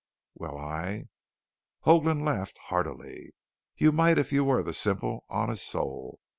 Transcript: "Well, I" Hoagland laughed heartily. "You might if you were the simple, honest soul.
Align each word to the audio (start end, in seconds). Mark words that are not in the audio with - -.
"Well, 0.33 0.57
I" 0.57 1.09
Hoagland 1.85 2.25
laughed 2.25 2.57
heartily. 2.57 3.35
"You 3.77 3.91
might 3.91 4.17
if 4.17 4.31
you 4.31 4.43
were 4.43 4.63
the 4.63 4.73
simple, 4.73 5.25
honest 5.29 5.69
soul. 5.69 6.19